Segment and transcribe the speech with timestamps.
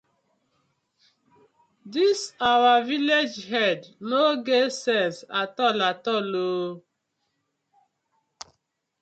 [1.93, 6.67] Dis our villag head no get head atoll atoll oo.